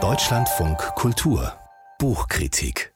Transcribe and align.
Deutschlandfunk 0.00 0.78
Kultur 0.94 1.52
Buchkritik 1.98 2.94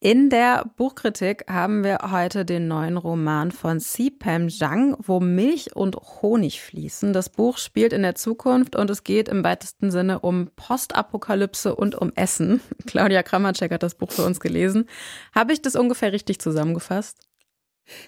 in 0.00 0.30
der 0.30 0.70
Buchkritik 0.76 1.44
haben 1.48 1.82
wir 1.82 1.98
heute 2.12 2.44
den 2.44 2.68
neuen 2.68 2.98
Roman 2.98 3.50
von 3.50 3.80
Si 3.80 4.10
Pam 4.10 4.48
Zhang, 4.48 4.94
wo 5.00 5.18
Milch 5.18 5.74
und 5.74 5.96
Honig 5.96 6.60
fließen. 6.60 7.12
Das 7.12 7.30
Buch 7.30 7.58
spielt 7.58 7.92
in 7.92 8.02
der 8.02 8.14
Zukunft 8.14 8.76
und 8.76 8.90
es 8.90 9.02
geht 9.02 9.28
im 9.28 9.42
weitesten 9.42 9.90
Sinne 9.90 10.20
um 10.20 10.50
Postapokalypse 10.54 11.74
und 11.74 11.96
um 11.96 12.12
Essen. 12.14 12.60
Claudia 12.86 13.24
Kramacek 13.24 13.72
hat 13.72 13.82
das 13.82 13.96
Buch 13.96 14.12
für 14.12 14.22
uns 14.22 14.38
gelesen. 14.38 14.84
Habe 15.34 15.52
ich 15.52 15.62
das 15.62 15.74
ungefähr 15.74 16.12
richtig 16.12 16.40
zusammengefasst? 16.40 17.27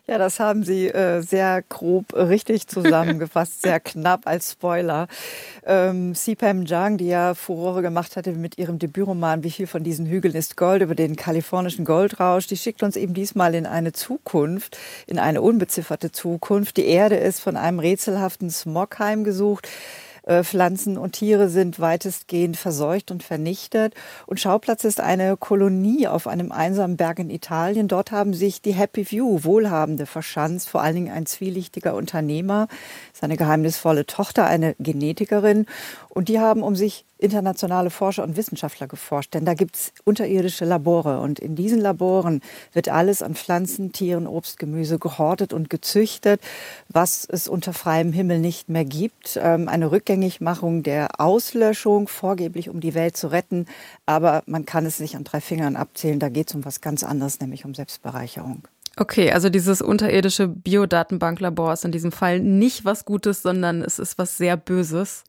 Ja, 0.06 0.18
das 0.18 0.40
haben 0.40 0.64
Sie 0.64 0.88
äh, 0.88 1.20
sehr 1.22 1.62
grob 1.68 2.12
richtig 2.14 2.66
zusammengefasst, 2.66 3.62
sehr 3.62 3.80
knapp 3.80 4.26
als 4.26 4.52
Spoiler. 4.52 5.08
Ähm, 5.64 6.14
Sipam 6.14 6.64
Jang, 6.64 6.96
die 6.96 7.08
ja 7.08 7.34
Furore 7.34 7.82
gemacht 7.82 8.16
hatte 8.16 8.32
mit 8.32 8.58
ihrem 8.58 8.78
Debütroman 8.78 9.44
Wie 9.44 9.50
viel 9.50 9.66
von 9.66 9.82
diesen 9.82 10.06
Hügeln 10.06 10.34
ist 10.34 10.56
Gold 10.56 10.82
über 10.82 10.94
den 10.94 11.16
kalifornischen 11.16 11.84
Goldrausch, 11.84 12.46
die 12.46 12.56
schickt 12.56 12.82
uns 12.82 12.96
eben 12.96 13.14
diesmal 13.14 13.54
in 13.54 13.66
eine 13.66 13.92
Zukunft, 13.92 14.78
in 15.06 15.18
eine 15.18 15.42
unbezifferte 15.42 16.12
Zukunft. 16.12 16.76
Die 16.76 16.86
Erde 16.86 17.16
ist 17.16 17.40
von 17.40 17.56
einem 17.56 17.78
rätselhaften 17.78 18.50
Smog 18.50 18.98
heimgesucht. 18.98 19.68
Äh, 20.30 20.44
Pflanzen 20.44 20.96
und 20.96 21.12
Tiere 21.12 21.48
sind 21.48 21.80
weitestgehend 21.80 22.56
verseucht 22.56 23.10
und 23.10 23.24
vernichtet. 23.24 23.94
Und 24.26 24.38
Schauplatz 24.38 24.84
ist 24.84 25.00
eine 25.00 25.36
Kolonie 25.36 26.06
auf 26.06 26.28
einem 26.28 26.52
einsamen 26.52 26.96
Berg 26.96 27.18
in 27.18 27.30
Italien. 27.30 27.88
Dort 27.88 28.12
haben 28.12 28.32
sich 28.32 28.62
die 28.62 28.72
Happy 28.72 29.10
View, 29.10 29.42
Wohlhabende, 29.42 30.06
verschanzt, 30.06 30.68
vor 30.68 30.82
allen 30.82 30.94
Dingen 30.94 31.12
ein 31.12 31.26
zwielichtiger 31.26 31.96
Unternehmer, 31.96 32.68
seine 33.12 33.36
geheimnisvolle 33.36 34.06
Tochter, 34.06 34.46
eine 34.46 34.76
Genetikerin. 34.78 35.66
Und 36.08 36.28
die 36.28 36.38
haben 36.38 36.62
um 36.62 36.76
sich 36.76 37.04
internationale 37.20 37.90
Forscher 37.90 38.24
und 38.24 38.36
Wissenschaftler 38.36 38.86
geforscht, 38.86 39.34
denn 39.34 39.44
da 39.44 39.54
gibt's 39.54 39.92
unterirdische 40.04 40.64
Labore. 40.64 41.20
Und 41.20 41.38
in 41.38 41.54
diesen 41.54 41.80
Laboren 41.80 42.40
wird 42.72 42.88
alles 42.88 43.22
an 43.22 43.34
Pflanzen, 43.34 43.92
Tieren, 43.92 44.26
Obst, 44.26 44.58
Gemüse 44.58 44.98
gehortet 44.98 45.52
und 45.52 45.70
gezüchtet, 45.70 46.40
was 46.88 47.26
es 47.30 47.48
unter 47.48 47.72
freiem 47.72 48.12
Himmel 48.12 48.38
nicht 48.38 48.68
mehr 48.68 48.84
gibt. 48.84 49.38
Ähm, 49.40 49.68
eine 49.68 49.90
Rückgängigmachung 49.90 50.82
der 50.82 51.20
Auslöschung, 51.20 52.08
vorgeblich 52.08 52.68
um 52.68 52.80
die 52.80 52.94
Welt 52.94 53.16
zu 53.16 53.28
retten, 53.28 53.66
aber 54.06 54.42
man 54.46 54.64
kann 54.64 54.86
es 54.86 55.00
nicht 55.00 55.16
an 55.16 55.24
drei 55.24 55.40
Fingern 55.40 55.76
abzählen, 55.76 56.18
da 56.18 56.28
geht 56.28 56.48
es 56.48 56.54
um 56.54 56.64
was 56.64 56.80
ganz 56.80 57.04
anderes, 57.04 57.40
nämlich 57.40 57.64
um 57.64 57.74
Selbstbereicherung. 57.74 58.66
Okay, 58.96 59.30
also 59.30 59.48
dieses 59.48 59.80
unterirdische 59.80 60.48
Biodatenbanklabor 60.48 61.72
ist 61.72 61.84
in 61.84 61.92
diesem 61.92 62.12
Fall 62.12 62.40
nicht 62.40 62.84
was 62.84 63.04
Gutes, 63.04 63.40
sondern 63.40 63.82
es 63.82 63.98
ist 63.98 64.18
was 64.18 64.36
sehr 64.36 64.56
Böses 64.56 65.24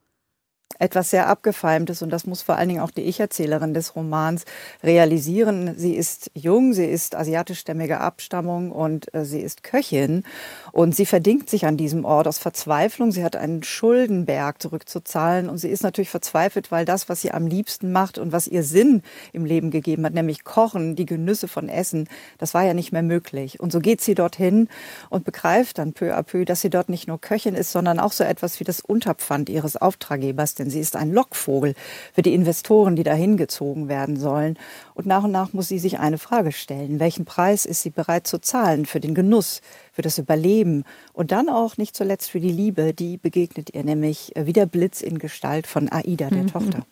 etwas 0.79 1.09
sehr 1.09 1.27
Abgefeimtes 1.27 2.01
und 2.01 2.09
das 2.09 2.25
muss 2.25 2.41
vor 2.41 2.55
allen 2.55 2.69
Dingen 2.69 2.81
auch 2.81 2.91
die 2.91 3.01
Ich-Erzählerin 3.01 3.73
des 3.73 3.95
Romans 3.95 4.45
realisieren. 4.83 5.73
Sie 5.77 5.95
ist 5.95 6.31
jung, 6.33 6.73
sie 6.73 6.85
ist 6.85 7.15
asiatischstämmiger 7.15 8.01
Abstammung 8.01 8.71
und 8.71 9.13
äh, 9.13 9.25
sie 9.25 9.41
ist 9.41 9.63
Köchin 9.63 10.23
und 10.71 10.95
sie 10.95 11.05
verdingt 11.05 11.49
sich 11.49 11.65
an 11.65 11.77
diesem 11.77 12.05
Ort 12.05 12.27
aus 12.27 12.37
Verzweiflung. 12.37 13.11
Sie 13.11 13.23
hat 13.23 13.35
einen 13.35 13.63
Schuldenberg 13.63 14.61
zurückzuzahlen 14.61 15.49
und 15.49 15.57
sie 15.57 15.69
ist 15.69 15.83
natürlich 15.83 16.09
verzweifelt, 16.09 16.71
weil 16.71 16.85
das, 16.85 17.09
was 17.09 17.21
sie 17.21 17.31
am 17.31 17.47
liebsten 17.47 17.91
macht 17.91 18.17
und 18.17 18.31
was 18.31 18.47
ihr 18.47 18.63
Sinn 18.63 19.01
im 19.33 19.45
Leben 19.45 19.71
gegeben 19.71 20.05
hat, 20.05 20.13
nämlich 20.13 20.43
Kochen, 20.43 20.95
die 20.95 21.05
Genüsse 21.05 21.47
von 21.47 21.69
Essen, 21.69 22.07
das 22.37 22.53
war 22.53 22.63
ja 22.63 22.73
nicht 22.73 22.91
mehr 22.91 23.03
möglich. 23.03 23.59
Und 23.59 23.71
so 23.71 23.79
geht 23.79 24.01
sie 24.01 24.15
dorthin 24.15 24.69
und 25.09 25.25
begreift 25.25 25.77
dann 25.77 25.93
peu 25.93 26.15
à 26.15 26.23
peu, 26.23 26.45
dass 26.45 26.61
sie 26.61 26.69
dort 26.69 26.89
nicht 26.89 27.07
nur 27.07 27.19
Köchin 27.19 27.55
ist, 27.55 27.71
sondern 27.71 27.99
auch 27.99 28.11
so 28.11 28.23
etwas 28.23 28.59
wie 28.59 28.63
das 28.63 28.81
Unterpfand 28.81 29.49
ihres 29.49 29.77
Auftraggebers, 29.77 30.55
denn 30.61 30.69
sie 30.69 30.79
ist 30.79 30.95
ein 30.95 31.11
Lockvogel 31.11 31.73
für 32.13 32.21
die 32.21 32.33
Investoren, 32.33 32.95
die 32.95 33.03
dahin 33.03 33.35
gezogen 33.35 33.89
werden 33.89 34.17
sollen. 34.17 34.57
Und 34.93 35.05
nach 35.07 35.23
und 35.23 35.31
nach 35.31 35.53
muss 35.53 35.67
sie 35.67 35.79
sich 35.79 35.99
eine 35.99 36.17
Frage 36.17 36.51
stellen. 36.51 36.99
Welchen 36.99 37.25
Preis 37.25 37.65
ist 37.65 37.81
sie 37.81 37.89
bereit 37.89 38.27
zu 38.27 38.39
zahlen 38.39 38.85
für 38.85 38.99
den 38.99 39.15
Genuss, 39.15 39.61
für 39.91 40.01
das 40.01 40.17
Überleben 40.17 40.83
und 41.13 41.31
dann 41.31 41.49
auch 41.49 41.77
nicht 41.77 41.95
zuletzt 41.95 42.29
für 42.29 42.39
die 42.39 42.51
Liebe, 42.51 42.93
die 42.93 43.17
begegnet 43.17 43.73
ihr 43.73 43.83
nämlich 43.83 44.31
wie 44.35 44.53
der 44.53 44.67
Blitz 44.67 45.01
in 45.01 45.19
Gestalt 45.19 45.67
von 45.67 45.91
Aida, 45.91 46.29
der 46.29 46.43
mhm. 46.43 46.47
Tochter. 46.47 46.85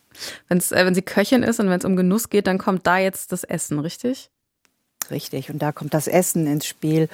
Wenn's, 0.48 0.72
äh, 0.72 0.86
wenn 0.86 0.96
sie 0.96 1.02
Köchin 1.02 1.44
ist 1.44 1.60
und 1.60 1.70
wenn 1.70 1.80
es 1.80 1.86
um 1.86 1.96
Genuss 1.96 2.30
geht, 2.30 2.48
dann 2.48 2.58
kommt 2.58 2.88
da 2.88 2.98
jetzt 2.98 3.32
das 3.32 3.44
Essen, 3.44 3.80
richtig? 3.80 4.32
Richtig. 5.12 5.50
Und 5.50 5.62
da 5.62 5.72
kommt 5.72 5.94
das 5.94 6.08
Essen 6.08 6.48
ins 6.48 6.66
Spiel 6.66 7.10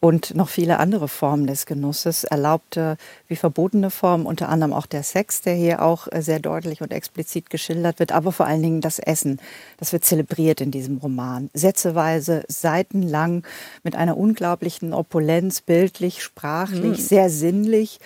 und 0.00 0.34
noch 0.34 0.48
viele 0.48 0.78
andere 0.78 1.08
Formen 1.08 1.46
des 1.46 1.66
Genusses, 1.66 2.24
erlaubte 2.24 2.96
wie 3.28 3.36
verbotene 3.36 3.90
Formen, 3.90 4.26
unter 4.26 4.48
anderem 4.48 4.72
auch 4.72 4.86
der 4.86 5.02
Sex, 5.02 5.42
der 5.42 5.54
hier 5.54 5.82
auch 5.82 6.08
äh, 6.10 6.22
sehr 6.22 6.40
deutlich 6.40 6.80
und 6.80 6.92
explizit 6.92 7.50
geschildert 7.50 7.98
wird, 7.98 8.12
aber 8.12 8.32
vor 8.32 8.46
allen 8.46 8.62
Dingen 8.62 8.80
das 8.80 8.98
Essen. 8.98 9.40
Das 9.78 9.92
wird 9.92 10.04
zelebriert 10.04 10.60
in 10.60 10.70
diesem 10.70 10.98
Roman. 10.98 11.50
Sätzeweise, 11.54 12.44
seitenlang, 12.48 13.44
mit 13.82 13.96
einer 13.96 14.16
unglaublichen 14.16 14.94
Opulenz, 14.94 15.60
bildlich, 15.60 16.22
sprachlich, 16.22 16.98
mhm. 16.98 17.02
sehr 17.02 17.30
sinnlich 17.30 18.00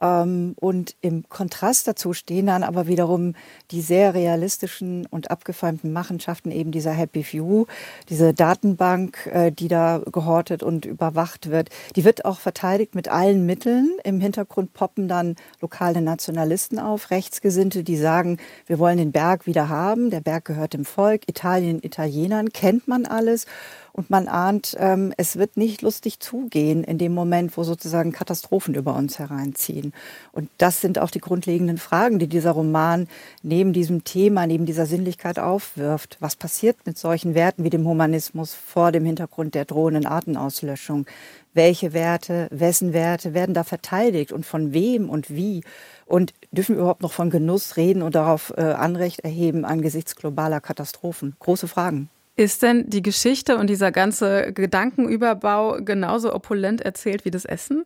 und 0.00 0.96
im 1.02 1.28
Kontrast 1.28 1.86
dazu 1.86 2.14
stehen 2.14 2.46
dann 2.46 2.62
aber 2.62 2.86
wiederum 2.86 3.34
die 3.70 3.82
sehr 3.82 4.14
realistischen 4.14 5.04
und 5.06 5.30
abgefeimten 5.30 5.92
Machenschaften 5.92 6.50
eben 6.50 6.70
dieser 6.70 6.92
Happy 6.92 7.24
View, 7.30 7.66
diese 8.08 8.32
Datenbank, 8.32 9.26
äh, 9.26 9.52
die 9.52 9.68
da 9.68 10.00
gehortet 10.10 10.62
und 10.62 10.86
überwacht 10.86 11.50
wird. 11.50 11.68
Die 11.96 12.04
wird 12.04 12.24
auch 12.24 12.40
verteidigt 12.40 12.94
mit 12.94 13.08
allen 13.08 13.44
Mitteln. 13.44 13.90
Im 14.02 14.20
Hintergrund 14.20 14.72
poppen 14.72 15.06
dann 15.06 15.36
lokale 15.60 16.00
Nationalisten 16.00 16.78
auf, 16.78 17.10
Rechtsgesinnte, 17.10 17.84
die 17.84 17.98
sagen, 17.98 18.38
wir 18.66 18.78
wollen 18.78 18.96
den 18.96 19.12
Berg 19.12 19.46
wieder 19.46 19.68
haben. 19.68 20.10
Der 20.10 20.20
Berg 20.20 20.46
gehört 20.46 20.72
dem 20.72 20.86
Volk. 20.86 21.28
Italien, 21.28 21.78
Italienern 21.82 22.48
kennt 22.50 22.88
man 22.88 23.04
alles. 23.04 23.44
Und 23.92 24.10
man 24.10 24.28
ahnt, 24.28 24.76
ähm, 24.78 25.12
es 25.16 25.36
wird 25.36 25.56
nicht 25.56 25.82
lustig 25.82 26.20
zugehen 26.20 26.84
in 26.84 26.98
dem 26.98 27.12
Moment, 27.12 27.56
wo 27.56 27.64
sozusagen 27.64 28.12
Katastrophen 28.12 28.74
über 28.74 28.94
uns 28.94 29.18
hereinziehen. 29.18 29.92
Und 30.32 30.50
das 30.58 30.80
sind 30.80 30.98
auch 30.98 31.10
die 31.10 31.20
grundlegenden 31.20 31.78
Fragen, 31.78 32.18
die 32.18 32.28
dieser 32.28 32.52
Roman 32.52 33.08
neben 33.42 33.72
diesem 33.72 34.04
Thema, 34.04 34.46
neben 34.46 34.66
dieser 34.66 34.86
Sinnlichkeit 34.86 35.38
aufwirft. 35.38 36.16
Was 36.20 36.36
passiert 36.36 36.76
mit 36.86 36.98
solchen 36.98 37.34
Werten 37.34 37.64
wie 37.64 37.70
dem 37.70 37.86
Humanismus 37.86 38.54
vor 38.54 38.92
dem 38.92 39.04
Hintergrund 39.04 39.54
der 39.54 39.64
drohenden 39.64 40.06
Artenauslöschung? 40.06 41.06
Welche 41.52 41.92
Werte, 41.92 42.46
wessen 42.52 42.92
Werte 42.92 43.34
werden 43.34 43.54
da 43.54 43.64
verteidigt 43.64 44.30
und 44.30 44.46
von 44.46 44.72
wem 44.72 45.10
und 45.10 45.30
wie? 45.30 45.62
Und 46.06 46.32
dürfen 46.52 46.76
wir 46.76 46.82
überhaupt 46.82 47.02
noch 47.02 47.12
von 47.12 47.30
Genuss 47.30 47.76
reden 47.76 48.02
und 48.02 48.14
darauf 48.14 48.54
äh, 48.56 48.60
Anrecht 48.60 49.20
erheben 49.20 49.64
angesichts 49.64 50.14
globaler 50.14 50.60
Katastrophen? 50.60 51.34
Große 51.40 51.66
Fragen. 51.66 52.08
Ist 52.40 52.62
denn 52.62 52.88
die 52.88 53.02
Geschichte 53.02 53.58
und 53.58 53.68
dieser 53.68 53.92
ganze 53.92 54.54
Gedankenüberbau 54.54 55.76
genauso 55.82 56.34
opulent 56.34 56.80
erzählt 56.80 57.26
wie 57.26 57.30
das 57.30 57.44
Essen? 57.44 57.84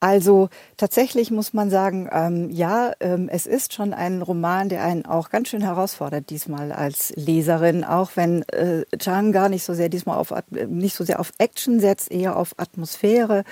Also 0.00 0.48
tatsächlich 0.76 1.30
muss 1.30 1.52
man 1.52 1.70
sagen, 1.70 2.08
ähm, 2.10 2.50
ja, 2.50 2.90
ähm, 2.98 3.28
es 3.30 3.46
ist 3.46 3.74
schon 3.74 3.94
ein 3.94 4.22
Roman, 4.22 4.68
der 4.70 4.82
einen 4.82 5.06
auch 5.06 5.30
ganz 5.30 5.50
schön 5.50 5.62
herausfordert 5.62 6.30
diesmal 6.30 6.72
als 6.72 7.12
Leserin, 7.14 7.84
auch 7.84 8.10
wenn 8.16 8.42
äh, 8.48 8.84
Chang 8.98 9.30
gar 9.30 9.48
nicht 9.48 9.62
so 9.62 9.72
sehr 9.72 9.88
diesmal 9.88 10.18
auf 10.18 10.34
nicht 10.50 10.96
so 10.96 11.04
sehr 11.04 11.20
auf 11.20 11.30
Action 11.38 11.78
setzt, 11.78 12.10
eher 12.10 12.36
auf 12.36 12.54
Atmosphäre. 12.56 13.44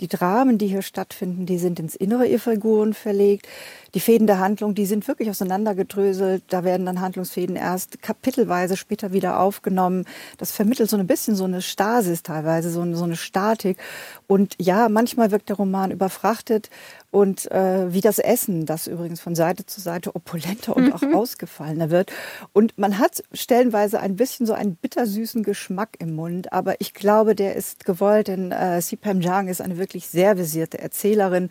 Die 0.00 0.08
Dramen, 0.08 0.58
die 0.58 0.66
hier 0.66 0.82
stattfinden, 0.82 1.46
die 1.46 1.58
sind 1.58 1.78
ins 1.78 1.94
Innere 1.94 2.26
ihrer 2.26 2.40
Figuren 2.40 2.94
verlegt. 2.94 3.46
Die 3.94 4.00
Fäden 4.00 4.26
der 4.26 4.38
Handlung, 4.38 4.74
die 4.74 4.86
sind 4.86 5.08
wirklich 5.08 5.28
auseinandergedröselt. 5.30 6.44
Da 6.48 6.64
werden 6.64 6.86
dann 6.86 7.00
Handlungsfäden 7.00 7.56
erst 7.56 8.00
kapitelweise 8.02 8.76
später 8.76 9.12
wieder 9.12 9.40
aufgenommen. 9.40 10.04
Das 10.38 10.52
vermittelt 10.52 10.88
so 10.88 10.96
ein 10.96 11.06
bisschen 11.06 11.34
so 11.34 11.44
eine 11.44 11.60
Stasis 11.60 12.22
teilweise, 12.22 12.70
so 12.70 12.82
eine, 12.82 12.96
so 12.96 13.04
eine 13.04 13.16
Statik. 13.16 13.78
Und 14.26 14.54
ja, 14.58 14.88
manchmal 14.88 15.32
wirkt 15.32 15.48
der 15.48 15.56
Roman 15.56 15.90
überfrachtet 15.90 16.70
und 17.10 17.50
äh, 17.50 17.92
wie 17.92 18.00
das 18.00 18.20
Essen, 18.20 18.66
das 18.66 18.86
übrigens 18.86 19.20
von 19.20 19.34
Seite 19.34 19.66
zu 19.66 19.80
Seite 19.80 20.14
opulenter 20.14 20.76
und 20.76 20.92
auch 20.92 21.02
mhm. 21.02 21.14
ausgefallener 21.16 21.90
wird. 21.90 22.12
Und 22.52 22.78
man 22.78 22.98
hat 22.98 23.24
stellenweise 23.32 23.98
ein 23.98 24.14
bisschen 24.14 24.46
so 24.46 24.52
einen 24.52 24.76
bittersüßen 24.76 25.42
Geschmack 25.42 25.96
im 25.98 26.14
Mund, 26.14 26.52
aber 26.52 26.80
ich 26.80 26.94
glaube, 26.94 27.34
der 27.34 27.56
ist 27.56 27.84
gewollt, 27.84 28.28
denn 28.28 28.52
äh, 28.52 28.80
Sipam 28.80 29.20
Jang 29.20 29.48
ist 29.48 29.60
eine 29.60 29.76
wirklich 29.76 29.89
sehr 29.98 30.38
visierte 30.38 30.78
Erzählerin 30.78 31.50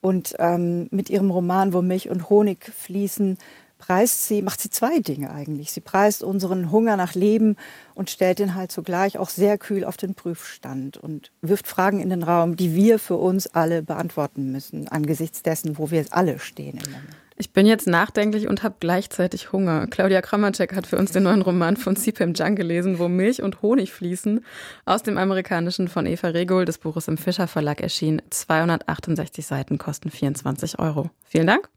und 0.00 0.34
ähm, 0.38 0.88
mit 0.90 1.10
ihrem 1.10 1.30
Roman, 1.30 1.72
wo 1.72 1.82
Milch 1.82 2.08
und 2.08 2.30
Honig 2.30 2.64
fließen, 2.64 3.38
preist 3.78 4.26
sie, 4.26 4.42
macht 4.42 4.60
sie 4.60 4.70
zwei 4.70 5.00
Dinge 5.00 5.30
eigentlich. 5.30 5.72
Sie 5.72 5.80
preist 5.80 6.22
unseren 6.22 6.70
Hunger 6.70 6.96
nach 6.96 7.14
Leben 7.14 7.56
und 7.94 8.10
stellt 8.10 8.38
ihn 8.38 8.54
halt 8.54 8.70
zugleich 8.70 9.18
auch 9.18 9.30
sehr 9.30 9.58
kühl 9.58 9.84
auf 9.84 9.96
den 9.96 10.14
Prüfstand 10.14 10.96
und 10.98 11.32
wirft 11.40 11.66
Fragen 11.66 12.00
in 12.00 12.10
den 12.10 12.22
Raum, 12.22 12.56
die 12.56 12.74
wir 12.74 12.98
für 12.98 13.16
uns 13.16 13.46
alle 13.48 13.82
beantworten 13.82 14.52
müssen, 14.52 14.86
angesichts 14.88 15.42
dessen, 15.42 15.78
wo 15.78 15.90
wir 15.90 16.04
alle 16.10 16.38
stehen 16.38 16.78
im 16.84 16.92
Moment. 16.92 17.16
Ich 17.40 17.54
bin 17.54 17.64
jetzt 17.64 17.86
nachdenklich 17.86 18.48
und 18.48 18.62
habe 18.62 18.74
gleichzeitig 18.80 19.50
Hunger. 19.50 19.86
Claudia 19.86 20.20
Kramacek 20.20 20.76
hat 20.76 20.86
für 20.86 20.98
uns 20.98 21.12
den 21.12 21.22
neuen 21.22 21.40
Roman 21.40 21.78
von 21.78 21.96
Sipem 21.96 22.34
Jung 22.34 22.54
gelesen, 22.54 22.98
wo 22.98 23.08
Milch 23.08 23.42
und 23.42 23.62
Honig 23.62 23.94
fließen, 23.94 24.44
aus 24.84 25.02
dem 25.02 25.16
amerikanischen 25.16 25.88
von 25.88 26.04
Eva 26.04 26.28
Regul. 26.28 26.66
Das 26.66 26.76
Buch 26.76 26.98
ist 26.98 27.08
im 27.08 27.16
Fischer 27.16 27.48
Verlag 27.48 27.80
erschienen. 27.80 28.20
268 28.28 29.46
Seiten 29.46 29.78
kosten 29.78 30.10
24 30.10 30.78
Euro. 30.80 31.08
Vielen 31.24 31.46
Dank. 31.46 31.70